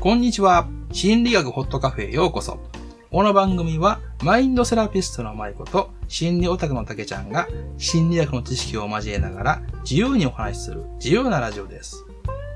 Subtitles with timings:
[0.00, 0.66] こんにちは。
[0.92, 2.58] 心理学ホットカフェへようこそ。
[3.10, 7.46] この番組は、マインドセラピストの舞子と、心理オタクの竹ちゃんが、
[7.76, 12.02] 心理学の知識を交えながら、自由にお話しする、自由なラジオです。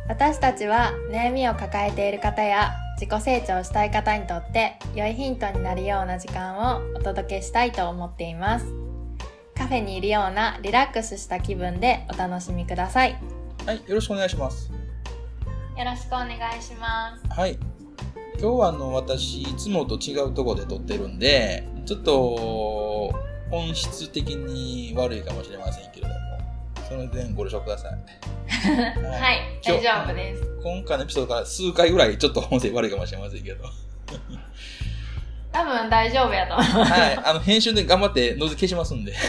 [0.08, 8.66] 私たちは悩みを抱えている方や自己成長したい方にとって良いヒントになるような時間をお届けしたいと思っています
[9.56, 13.16] カフェにいるようなリラックスした気分でお楽しみくださいよ
[13.64, 14.83] はい、よろしくお願いします。
[15.82, 17.58] ろしくお願いしますはい。
[18.38, 23.12] 今日はあの、私、いつもと違うところで撮ってるんで、ちょっと、
[23.50, 26.14] 本質的に悪いかもしれませんけれども、
[26.88, 27.92] その点ご了承ください。
[28.54, 33.64] はい大丈夫です今回のエピソードから数回ぐらいちょっと音声悪いかもしれませんけど。
[35.50, 37.16] 多分大丈夫やと思いますはい。
[37.24, 39.14] あの、編集で頑張ってノイズ消しますんで。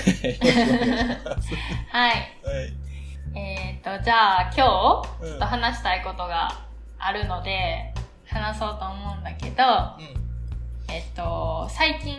[1.89, 2.73] はいはい。
[3.85, 6.49] えー、とじゃあ今日ちょうんっと話したいことが
[6.97, 7.93] あるので
[8.27, 9.63] 話そうと思うんだけど
[10.91, 12.17] えっと最近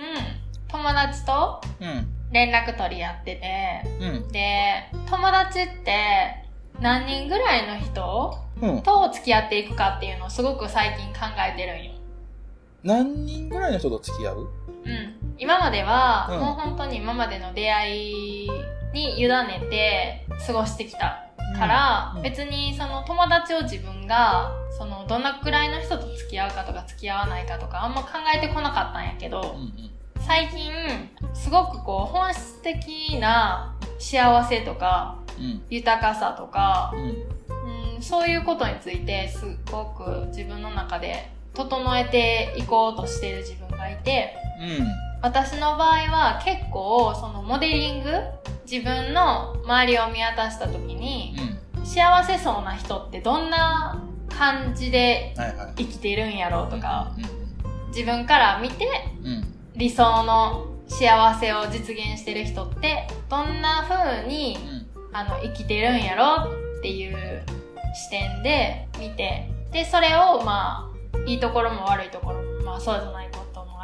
[0.69, 1.89] 友達とうん。
[1.89, 2.13] うん。
[2.33, 4.33] 連絡取り合っててうん。
[4.33, 6.45] で友達って
[6.81, 8.83] 何人ぐらいの人うん。
[8.83, 11.93] と付き合っていくかっていうのをすごく最近考えてるんよ。
[12.83, 14.39] 何人ぐらいの人と付き合う？
[14.85, 15.15] うん。
[15.39, 18.51] 今までは、うんもう本当に今までの出会い
[18.93, 21.26] に委ねて過ごしてきた
[21.59, 29.91] から、うん別にその友達を自分がそのどんなくらいの人と付き合うかとか付き合わないかとかあんま考えてこなかったんやけど、うんうん。
[30.27, 30.73] 最近
[31.35, 35.63] すごくこう本質的な幸せとかうん。
[35.71, 37.97] 豊かさとか、うん。
[37.97, 44.35] うん、そういうことについてすごく自分の中で整えていこうとしてる自分がいて
[45.27, 48.11] 私の場合は結構そのモデリング
[48.71, 51.35] 自分の周りを見渡した時に
[51.75, 51.81] うん。
[51.81, 51.85] うん。
[51.85, 55.75] 幸せそうな人ってどんな感じではいはい。
[55.79, 57.89] 生きてるんやろうとかうん。
[57.89, 58.87] 自分から見て
[59.25, 59.45] うん。
[59.75, 64.57] 理想の幸せを実現してる人ってどんな風に
[64.95, 65.13] うん。
[65.13, 67.43] あの生きてるんやろっていう
[67.97, 73.26] 視点で見てでそれをまあいいところも悪いところもまあそうじゃない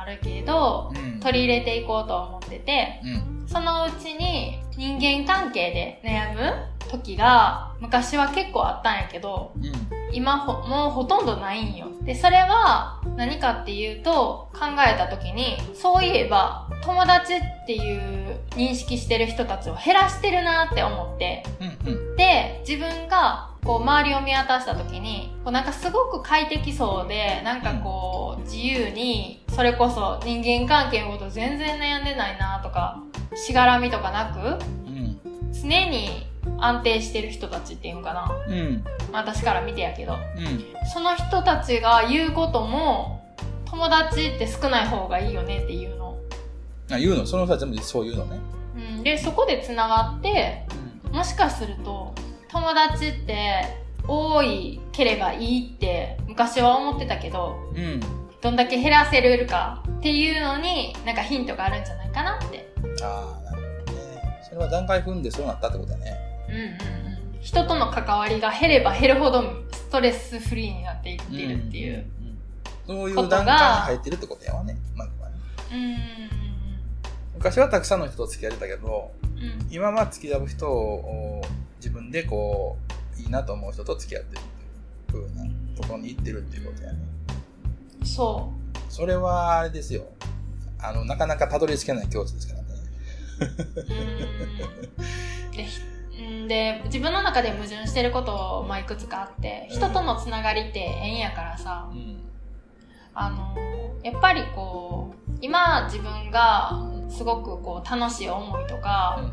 [0.02, 1.20] あるけれどうん。
[1.20, 3.48] 取り入れていこうと思っててうん。
[3.48, 6.52] そのうちに人間関係で悩む
[6.90, 9.72] 時が昔は結構あったんやけどうん。
[10.14, 21.92] 今ほもうほとんどないんよでそれは何かっていうと考えた時にそういえば友達っていう認識してる人たちを減らしてるなって思ってうん。
[21.92, 22.16] うん。
[22.16, 33.00] で自分がこう周りを見渡した時にこうなんかすごく快適そうでなんかこう自由にそれこそ人間関係のこと全然悩んでないなとか
[33.34, 35.18] しがらみとかなくうん。
[35.52, 36.26] 常に
[36.58, 38.84] 安定してる人たちっていうのかなうん。
[39.12, 40.88] まあ私から見てやけどうん。
[40.92, 43.22] その人たちが言うことも
[43.64, 46.18] 友達って少ない方がいいよねっていうの、
[46.90, 47.24] あ、言うの？
[47.24, 48.38] その人は全部そう言うのね。
[48.76, 50.66] うん、でそこでつながって
[51.10, 52.12] もしかすると
[52.52, 53.64] 友達って
[54.06, 57.84] 多いければいいって昔は思ってたけどうん。
[57.84, 58.00] うん。
[58.42, 62.68] どんだけ減らせるかっていうのになんかヒントがあるんじゃないかなって
[63.02, 64.40] ああ、なるほどね。
[64.42, 66.16] それは段階踏んでそうなったってことだね。
[66.48, 66.62] うんうん
[67.06, 69.42] うん人との関わりが減れば減るほど
[69.72, 72.06] ストレスフリーになっていってるっていう、
[72.86, 72.96] うん。
[72.96, 74.76] そういう段階に入ってるってことやわね。
[74.94, 75.36] まずはね。
[75.72, 75.96] うん、うん
[77.34, 81.42] 昔はたくさんの人と付き合ってたけど、うんうん今は付き合う人を
[82.12, 82.76] でこ
[83.18, 84.42] う、いいなと思う人と付き合ってるっ
[85.10, 86.98] ていう風なところに行ってるっていうことやね。
[88.00, 88.52] うんそ
[88.88, 90.04] それはあれですよ。
[90.78, 92.68] あの、なかなかたどり着けない境地ですからね。
[96.18, 102.20] うんで自分の中で矛盾してることを、まあ、いくつかあって人とのつながりって縁やからさうん。
[103.14, 103.56] あの
[104.02, 109.30] やっぱりこう今自分がすごくこう楽しい思いとか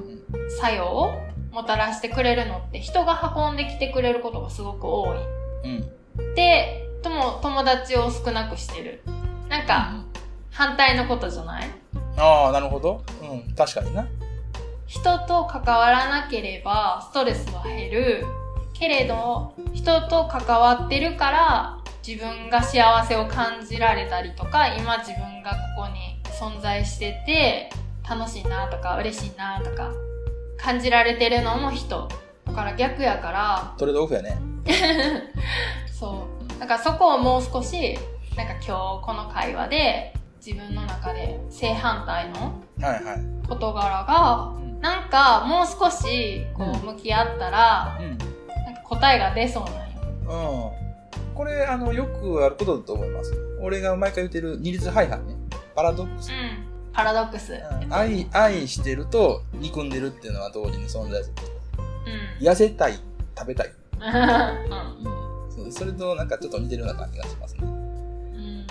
[0.59, 5.17] 作用をもたらしてくれるのって人が運んできてくれることがすごく多い
[5.65, 6.35] うん。
[6.35, 9.01] でとも友達を少なくしてる
[9.47, 10.03] なんか
[10.51, 11.69] 反対のことじゃない？
[12.17, 13.03] ああ、なるほど。
[13.21, 14.05] うん、確かにな。
[14.85, 18.25] 人と関わらなければストレスは減る
[18.73, 27.69] けれど人と関わってるから自分が幸せを感じられたりとか今自分がここに存在してて
[28.09, 29.91] 楽しいなとか嬉しいなとか
[30.61, 32.07] 感じられてるのも人
[32.45, 34.37] だから逆やからトレードオフやね。
[35.91, 36.27] そ
[36.57, 37.97] うだからそこをもう少し
[38.35, 40.13] なんか今日この会話で
[40.45, 43.47] 自分の中で正反対のはいはい。
[43.47, 44.79] 事柄がうん。
[44.79, 48.17] なんかもう少しこうんう向き合ったら、うん。
[48.65, 50.73] なんか答えが出そうなんよ。
[50.73, 51.35] うん。
[51.35, 53.33] これ、あの、よくあることだと思います。
[53.61, 55.35] 俺が毎回言ってる二律背反ね。
[55.75, 56.31] パラドックス。
[56.31, 56.68] うん。
[56.93, 57.53] パラドックス。
[57.53, 61.35] うん愛、愛してると憎んでるっていうのは同時に存在する。
[62.39, 62.47] うん。
[62.47, 62.99] 痩せたい、
[63.37, 63.73] 食べたい。
[65.59, 65.71] うん。
[65.71, 67.61] それとなんかちょっと似てるような感じがしますね。
[67.63, 68.67] うん。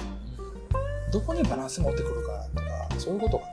[1.12, 3.52] どこにバランス持ってくるかとか、そういうことかな。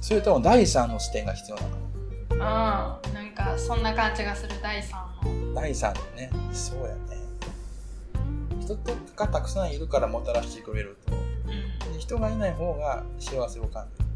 [0.00, 3.14] それとも第三の視点が必要なのかうん。
[3.14, 5.52] なんか、そんな感じがする、第三の。
[5.54, 5.60] な。
[5.62, 7.22] 第三のね、そうやね。
[8.60, 11.12] 人とがたくさんいるからもたらしてくれると、
[12.02, 14.08] 人がいない方が幸せを感じる。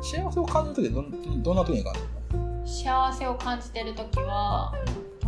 [0.00, 2.06] 幸せを感じるときどんどんな時に感じる
[2.64, 4.72] 幸せを感じてる時は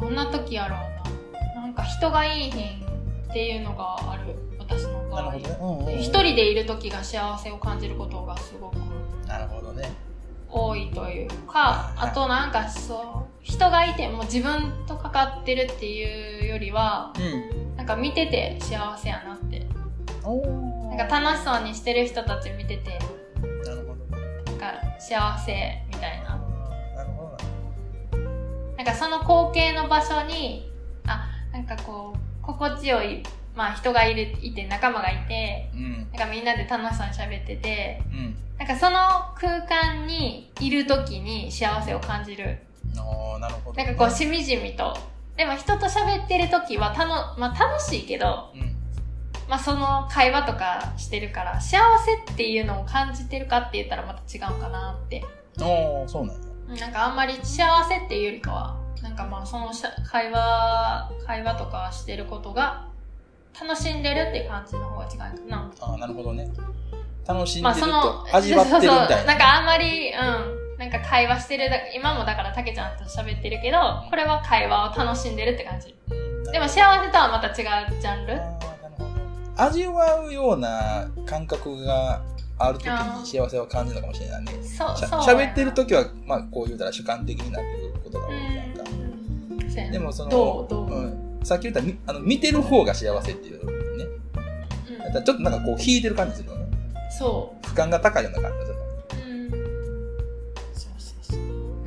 [0.00, 2.86] どんな時やろうななんか人がいいひん
[3.28, 5.56] っていうのがある私のの場合なるほどね。
[5.60, 8.76] うんうん一人でいる時が幸せを感じることがすごく
[9.26, 9.90] なるほどね。
[10.48, 17.76] 多いというかあとなんかそう人がいても自分とかかってるっていうよりはうん。
[17.76, 19.66] なんか見てて幸せやなって
[20.24, 22.98] おなんか楽しそうにしてる人たち見てて
[23.64, 24.16] なるほど。
[24.44, 26.38] なんか幸せみたいな
[26.94, 27.34] なるほ
[28.12, 28.76] どな。
[28.76, 30.70] なんかその光景の場所に、
[31.06, 33.22] あ、なんかこう、心地よい、
[33.54, 35.92] まあ人がいる、いて、仲間がいて、うん。
[36.12, 38.36] なんかみんなで楽しそうに喋ってて、うん。
[38.58, 38.98] なんかその
[39.36, 42.58] 空間にいる時に幸せを感じる。
[42.98, 43.82] ああ、なるほど。
[43.82, 44.94] なんかこう、しみじみと。
[45.38, 48.71] でも人と喋ってる時はたの、まあ楽しいけど、うん。
[49.52, 55.22] まあその会話とかしてるから、幸せっていうのを感じてるかって言ったらまた違うかなって。
[55.60, 56.36] ああ、そうなん
[56.74, 56.80] や。
[56.80, 59.70] なんかあんまり幸せっていうよりかは、なんかまあその
[60.10, 62.88] 会話、会話とかしてることが
[63.60, 65.70] 楽しんでるっていう感じの方が違うかな。
[65.82, 66.48] ああ、なるほどね。
[67.28, 68.96] 楽しんでると、、 味わってるみたいな。
[68.96, 73.76] そうそうなんかあんまり、うん、なんか会話してるだ、今もだからたけちゃんと喋ってるけど、
[74.08, 75.94] これは会話を楽しんでるって感じ。
[76.10, 78.71] うんでも幸せとはまた違うジャンル？
[79.56, 82.22] 味わうような感覚が
[82.58, 84.52] あるときに幸せを感じるのかもしれないね。
[84.62, 85.20] そう、しゃそう。
[85.20, 88.84] 喋ってるときは、まあ、こう言うたら主観的になってくることが多いやんか。
[89.90, 93.66] でもその、どうん、さっき言ったみあの見てる方が幸せっていう
[93.96, 94.04] ね。
[95.06, 96.66] うんだちょっとなんかこう引いてる感じするよね。
[97.18, 98.82] そ俯瞰が高いような感じがする。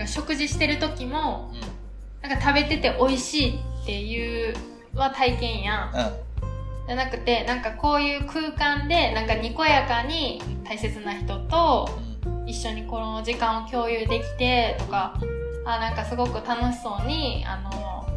[0.08, 1.52] 食事してる時も、
[2.22, 4.54] うなんか食べてて美味しいっていう
[4.94, 5.92] は体験やん。
[5.92, 5.96] ん。
[5.96, 6.25] うん。
[6.88, 11.90] じゃなくて、なんかこういう空間で、なんかにこやかに大切な人と
[12.26, 12.50] うん。
[12.50, 15.20] 一緒にこの時間を共有できてとか、
[15.66, 18.08] あ、なんかすごく楽しそうに、あの、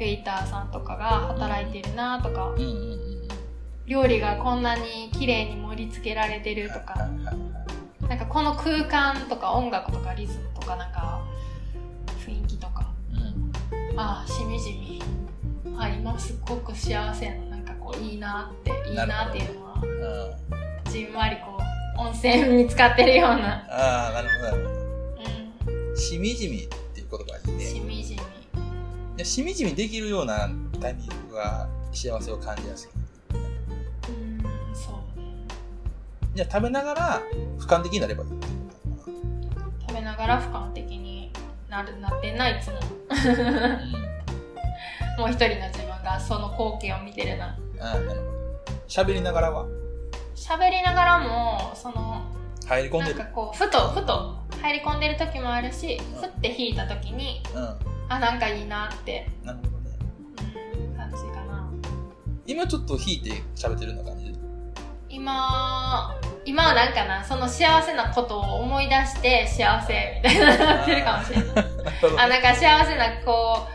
[0.00, 2.54] ウェイターさんとかが働いてるなとか。
[3.86, 6.94] 料理がこんなに綺麗に盛り付けられてるとか、
[8.08, 11.22] なんかこの空間とか音楽とかリズムとかなんか
[12.26, 13.52] 雰囲気とか、うん
[13.98, 15.02] ああ、しみじみ。
[15.78, 17.53] あ、今すっごく幸せな、
[17.84, 20.90] こういいなって、いいなっていうのは、うん。
[20.90, 21.58] じんわりこ
[21.96, 23.66] う、温泉に使ってるような。
[23.68, 24.74] ああ、なるほどなるほう
[25.92, 25.96] ど。
[25.96, 27.58] しみじみっていう言葉がいいん。
[27.58, 27.64] ね。
[27.64, 28.20] しみじみ。
[28.20, 28.22] い
[29.18, 30.48] やしみじみできるような
[30.80, 32.90] タイミングが幸せを感じやすい。
[34.08, 34.42] うん、
[34.74, 35.26] そうね。
[36.34, 37.22] じゃあ食べながら
[37.58, 38.52] 俯瞰的になればいいっていう
[39.04, 39.10] こ
[39.86, 41.30] 食べながら俯瞰的に
[41.68, 42.80] なる、なってんないつも。
[45.16, 47.56] もう一人の自分がその光景を見てるな。
[47.84, 47.88] うん。
[47.88, 48.32] ああ、なるほど。
[48.88, 49.66] 喋りながらは？
[50.34, 52.22] 喋りながらも、その、
[52.66, 53.32] 入り込んでるなんか。
[53.34, 57.76] こう、ふと、ふと入り込んでる時もあるし、ふって引いた時に、うん。
[58.08, 59.98] あ、なんかいいなって、なるほどね。
[60.76, 61.70] うん、感じかな。
[62.46, 64.34] 今ちょっと引いて喋ってるような感じ？
[65.08, 66.14] 今、
[66.44, 71.66] 今はなんかな、その幸せなことを思い出して幸せみたいななってるかもしれない。
[72.18, 73.68] あ、なんか幸せな、こ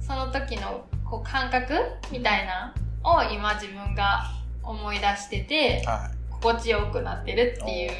[0.00, 1.74] う、その時のこう感覚
[2.12, 2.72] みたいな
[3.04, 4.30] を今自分が
[4.62, 7.90] 思い出してて、は心地よくなってるっていう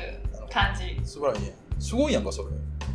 [0.51, 1.01] 感じい。。
[1.05, 1.55] 素晴らしいね。
[1.79, 2.49] すごいやんか、それ。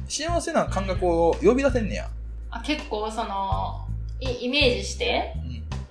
[0.08, 2.10] 幸せな感覚を呼び出せんねや。
[2.52, 3.88] あ結構その、
[4.20, 5.34] イイメージして、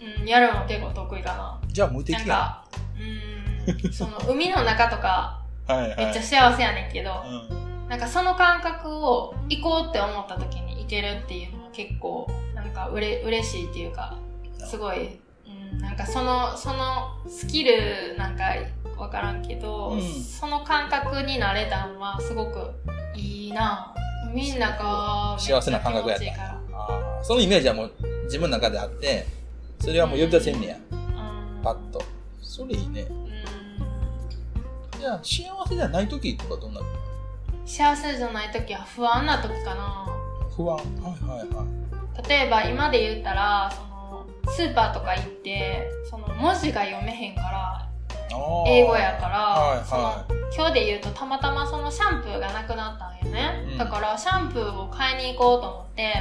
[0.01, 0.23] うん。
[0.23, 1.61] うん、やるの結構得意かな。
[1.67, 2.29] じゃあ無敵やん。
[2.29, 2.65] なんか、
[3.87, 5.97] うん、 その海の中とかはいはい。
[5.97, 7.89] めっちゃ幸せやねんけど、うん。
[7.89, 14.17] なんかその感覚を行こうって思った時に行けるっていうのは結構なんかうれ嬉しいっていうか
[14.59, 15.19] すごい、うん、
[15.81, 18.45] なんかそのそのスキルなんか
[18.97, 22.71] わからんけど、うんその感覚になれたのはすごく
[23.15, 23.95] いいな
[24.33, 26.61] みんなが幸せな感覚やった
[27.23, 27.93] そのイメージはもう
[28.25, 29.27] 自分の中であって、
[29.81, 30.77] それはもう呼び出せんねや。
[30.91, 32.03] うんパッと。
[32.43, 33.03] それいいね。
[33.03, 33.25] うん
[34.99, 36.81] じゃあ幸せじゃない時とかどんな？
[36.81, 36.87] の
[37.67, 40.07] 幸せじゃない時は不安な時かな
[40.55, 40.77] 不安。
[40.77, 40.85] はい
[41.27, 41.65] はいは
[42.25, 42.29] い。
[42.29, 43.94] 例えば今で言ったらその
[44.51, 47.89] スーパーとか行って、その文字が読めへんから、
[48.67, 49.87] 英語やから、はいはい。
[49.87, 50.25] その
[50.57, 53.79] 今日で言うとたまたまそのシャンプーがなくなったんよね、うん。
[53.79, 56.13] だからシャンプーを買いに行こうと思って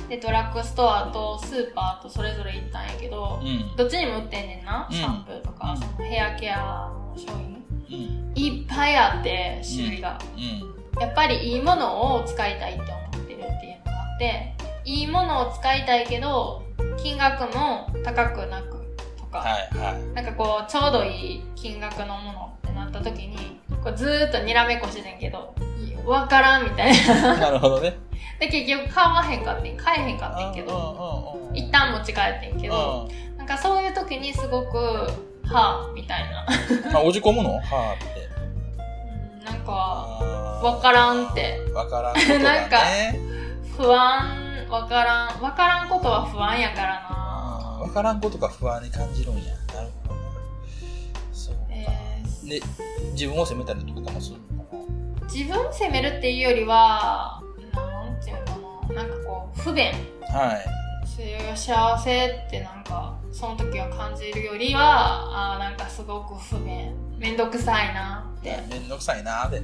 [0.00, 0.08] うん。
[0.08, 3.76] でドラッグストアとスーパーとそれぞれ行ったんやけど、うん。
[3.76, 4.96] どっちにも売ってんねんな、うん。
[4.96, 5.76] シャンプーとか、うん。
[5.76, 7.62] そのヘアケアの商品。
[7.88, 8.32] うん。
[8.34, 11.00] いっぱいあって種類が、うん。
[11.00, 14.54] やっぱりいいものを使いたいって思ってるっていうのがあって
[14.84, 16.61] いいものを使いたいけど
[17.02, 18.76] 金額も高くなく
[19.18, 20.02] とか、はいはい。
[20.14, 25.54] なんかこうちょうどいい金額のものってなった時にこうずーっとにらめっこしててんけど
[26.04, 27.96] わからんみたいななるほどね。
[28.40, 34.76] で結局買わへんかってん買えへんかってんけどど一旦持ち帰ってんけどなんかそういう時にすごく
[35.44, 36.46] はぁみたいな
[36.92, 37.54] ま あ、落ち込むの？
[37.54, 38.20] はあって。
[38.26, 42.38] うんなんかあーわからんってわからんね。
[42.42, 42.78] なんか
[43.76, 49.42] 不安わからんわからんことは不安やからなあーわからんことが不安に感じるんや。
[49.74, 50.20] なるほど。
[51.30, 51.60] そうか。
[51.68, 52.60] えーで、
[53.12, 57.42] 自分を責めたりとかもするのかな自分を責めるっていうよりは
[57.74, 58.44] なんていうの
[58.88, 60.81] かななんかこう不便はい。
[61.54, 66.94] 幸せってなんかその時は感じるよりはあーなんかすごく不便。
[67.18, 68.58] めんどくさいなって。
[68.68, 69.62] めんどくさいなーで。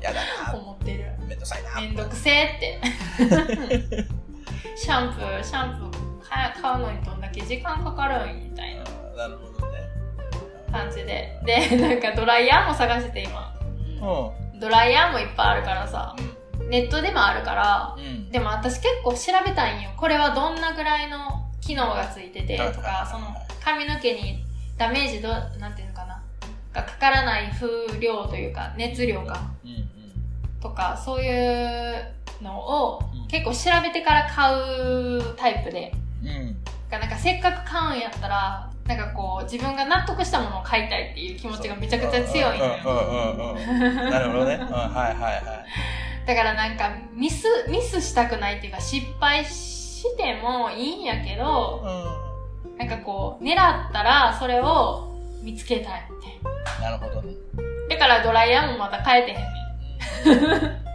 [0.00, 0.20] やだ
[0.50, 1.10] なー思ってる。
[1.26, 2.80] めんどくさいなーめんどくせえって。
[4.76, 8.84] シャンプーシャンプー買買うのにどんだけ時間かかるんみたいな
[9.16, 9.78] なるほどね。
[10.70, 11.40] 感じで。
[11.44, 13.54] でなんかドライヤーも探してて今。
[14.02, 16.14] うドライヤーもいっぱいあるからさ。
[16.18, 16.35] ん。
[16.68, 18.30] ネットでもあるからうん。
[18.30, 21.18] でも私結構調べたいんよこれはどんなぐらいの
[21.60, 23.26] 機能がついててとかはいその
[23.64, 24.44] 髪の毛に
[24.76, 26.22] ダメージどなんていうのかな
[26.72, 29.86] がかからない風量というか熱量かうんうん。
[30.60, 36.56] とかそういうのをうん結構調べてから買うタイプでうん。
[36.90, 42.70] なんかせっかく買うんやったらなんかこう自分が納得したものを買いたいっていう気持ちがめちゃくちゃ強いのよ。
[44.10, 44.54] なるほどね。
[44.54, 45.44] うん、はいはいはい。
[46.26, 56.82] だからなんかミスミスしたくないっていうか失敗してもいいんやけどうなんかこう狙ったらそれを見つけたいみたいん。
[56.82, 57.34] なるほどね。
[57.88, 60.86] なだからドライヤーもまだ変えてへんねん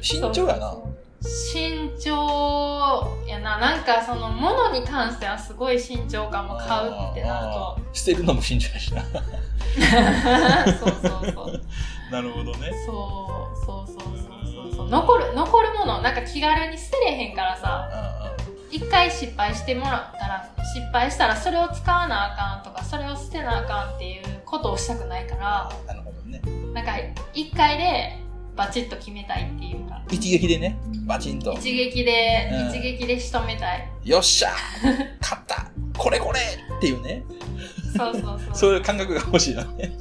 [0.00, 0.74] 慎重やな。
[1.20, 7.94] 慎重やななんかその物に関してはすごい慎重かも買うってなるとうん。
[7.94, 9.02] 捨てるのも慎重やしな。
[9.02, 11.62] そうそうそう
[12.12, 12.70] なるほどね。
[12.86, 17.88] そうそうそうそうそうそう残る残るものなんか気軽に捨てれへんからさ
[18.70, 25.70] う一回失敗してもらったら失敗したらそれを使わなあかんとかそれを捨てなあかんっていうことをしたくないから。
[25.86, 26.40] なるほどね。
[26.72, 26.92] なんか
[27.34, 28.27] 一回で
[28.58, 30.02] バチッと決めたいっていうか。
[30.10, 31.52] 一撃でね、バチンと。
[31.52, 32.68] 一撃で、うん。
[32.70, 33.88] 一撃で仕留めたい。
[34.04, 34.50] よっしゃ
[35.22, 35.70] 勝った。
[35.96, 37.22] これこれっていうね。
[37.96, 38.38] そうそうそう。
[38.54, 39.92] そういう感覚が欲しいなね。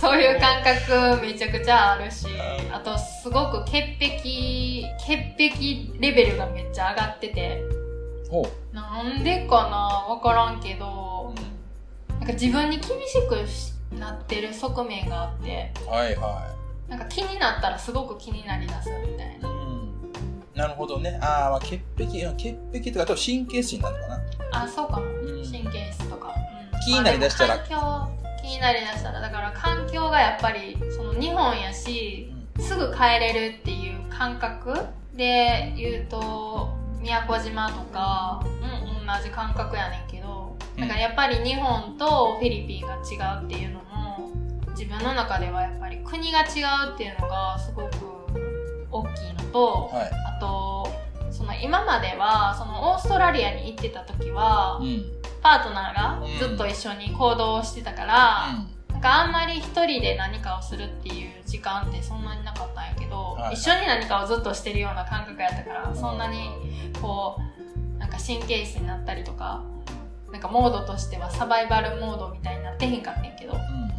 [0.00, 2.74] そういう感覚めちゃくちゃあるしうん。
[2.74, 7.60] あとすごく潔癖潔癖レベルがめっちゃ上がってて。
[8.30, 9.76] ほなんでかな
[10.08, 11.34] わからんけど
[12.08, 15.72] なんか自分に厳しくしなってる側面があって。
[15.88, 16.59] はいは
[16.90, 19.38] なんか気になったらすごく気になりだすみたいい。
[19.40, 19.92] なうん。
[20.54, 21.18] なるほどね。
[21.22, 24.20] ああ、まあ、潔癖、うん潔癖とか、あと神経質になるのかな。
[24.52, 28.08] あそうかもうん神経質とか、うん気になりだしたらまあ
[28.42, 34.74] 気になりだしたらだから環境がやっぱりその日本やしすぐ帰れるっていう感覚
[35.14, 36.70] で言うと
[37.00, 43.84] 宮古島とか、うん、同じ感覚やねんけどだからやっぱり日本とフィリピンが違うっていうのも
[44.70, 46.42] 自分の中ではやっぱり国が違
[46.90, 47.90] うっていうのがすごく
[48.90, 50.10] 大きいのと、はい。
[50.36, 50.88] あと
[51.30, 55.20] その今まではそのオーストラリアに行ってた時は、うん。
[55.42, 58.48] パートナーがずっと一緒に行動してたから、
[58.88, 66.50] なんかあんまり一人で何かをするっていう時間ってそんなになかったんやけど、はい一緒に何かをずっとしてるような感覚やったから、うんそんなに
[67.00, 67.38] こ
[67.96, 69.62] うなんか神経質になったりとか
[70.30, 73.89] なんかモードとしてはサバイバルモードみたいになってへんかったんやけどうん。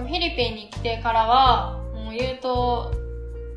[0.00, 2.92] もフィリピンに来てからはもう言うと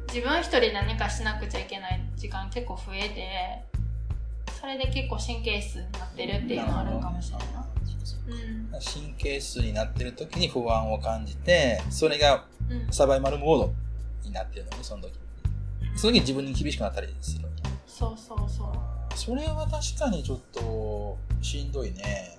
[0.08, 3.64] 自分一人で何かしなくちゃいけない時間結構増えて
[4.60, 7.60] それで結構神経質になってるっていうのはあるかもしれないな。
[7.60, 13.74] うん神経質になってる時に不安を感じて、それがうん、サバイバルモード
[14.24, 15.14] になってるのね、その時。
[15.96, 17.48] その時自分に厳しくなったりする。
[17.86, 22.38] そうそうそうそれは確かにちょっとしんどいね。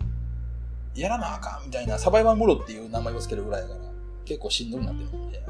[0.94, 3.80] やらなあかんみたいな、サバイバルモードっていう名前をつけるぐらいだから、
[4.24, 5.42] 結構しんどいなってるんで。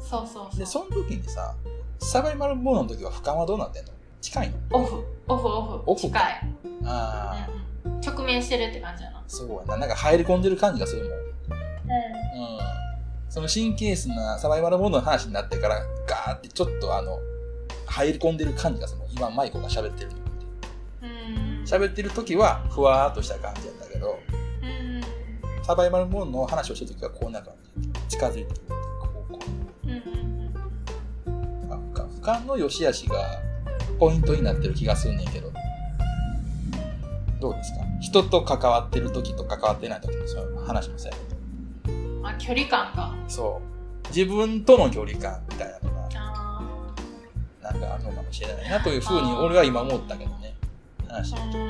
[0.00, 1.54] そうそうそうで、その時にさ、
[1.98, 3.92] サバイバルモードの時は俯瞰はどうなってんの？
[4.20, 4.56] 近いの？
[4.70, 5.82] オフ、オフ、オフ。
[5.86, 6.22] オフ近い。
[6.84, 7.62] ああ、うんうん
[8.04, 9.22] 直面してるって感じやな。
[9.26, 9.76] そうやな。
[9.76, 11.12] なんか入り込んでる感じがするもん。
[11.12, 11.18] うん。
[11.18, 11.22] う
[13.28, 17.18] その神経質なサバイバルモードの話になってから、ガーってちょっとあの、
[17.86, 19.10] 入り込んでる感じがするもん。
[19.12, 20.22] 今、マイコが喋ってるのって。
[21.64, 24.41] 喋ってる時は、ふわーっとした感じやったけど、うん。
[25.62, 27.54] サバイバルモードの話をしてる時はこんな感
[28.08, 28.16] じ。
[28.16, 28.62] 近づいてくる。
[29.00, 29.38] こ
[29.84, 29.96] うんうん
[31.26, 31.66] うん。
[31.66, 33.14] うなんか、俯瞰の良し悪しが
[33.98, 35.52] ポイントになってる気がするねんけど。
[37.40, 37.78] どうですか？
[38.00, 41.18] 人と関わってる時と関わってない時のそういう話もそうや
[41.84, 42.28] けど。
[42.28, 43.14] あ、距離感が。
[43.28, 43.60] そ
[44.04, 44.08] う。
[44.08, 46.62] 自分との距離感みたいなのが、あ
[47.62, 50.54] なんかあるのかもしれないなというふうに俺は今思ったけどね。
[51.06, 51.48] 話あ。
[51.48, 51.58] をて。
[51.58, 51.62] う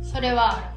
[0.00, 0.04] ん。
[0.04, 0.73] それはある。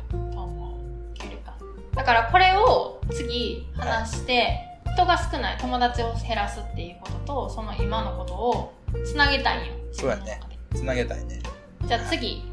[1.97, 4.63] だからこれを次話して、
[4.93, 8.73] 人が少ない友達を減らすっていうことと、その今のことを
[9.03, 9.73] つなげたいんよ。
[9.91, 10.39] そうやね
[10.73, 11.41] つなげたいね。
[11.85, 12.43] じゃあ次、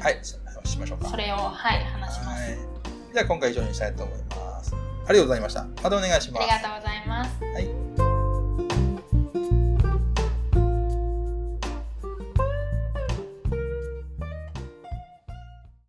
[0.00, 1.08] はい、しましょうか。
[1.08, 2.50] それを、はい、話します。
[2.50, 2.58] はい。
[3.14, 4.74] じゃあ今回以上にしたいと思います。
[4.74, 5.64] ありがとうございました。
[5.82, 6.42] またお願いします。
[6.42, 7.44] ありがとうございます。
[7.44, 7.77] はい。